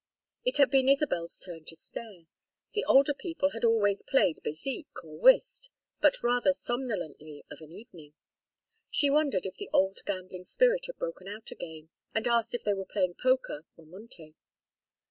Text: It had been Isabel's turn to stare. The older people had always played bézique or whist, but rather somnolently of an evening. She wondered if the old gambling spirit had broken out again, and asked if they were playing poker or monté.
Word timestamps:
It 0.43 0.57
had 0.57 0.71
been 0.71 0.89
Isabel's 0.89 1.37
turn 1.37 1.63
to 1.65 1.75
stare. 1.75 2.25
The 2.73 2.83
older 2.85 3.13
people 3.13 3.51
had 3.51 3.63
always 3.63 4.01
played 4.01 4.41
bézique 4.43 4.87
or 5.03 5.15
whist, 5.19 5.69
but 5.99 6.23
rather 6.23 6.53
somnolently 6.53 7.45
of 7.51 7.61
an 7.61 7.71
evening. 7.71 8.13
She 8.89 9.11
wondered 9.11 9.45
if 9.45 9.57
the 9.57 9.69
old 9.71 9.99
gambling 10.07 10.45
spirit 10.45 10.87
had 10.87 10.97
broken 10.97 11.27
out 11.27 11.51
again, 11.51 11.89
and 12.15 12.27
asked 12.27 12.55
if 12.55 12.63
they 12.63 12.73
were 12.73 12.83
playing 12.83 13.13
poker 13.21 13.63
or 13.77 13.85
monté. 13.85 14.33